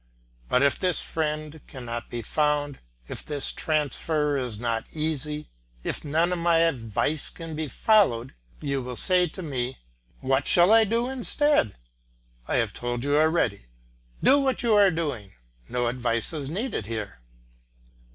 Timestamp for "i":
10.71-10.85, 12.47-12.55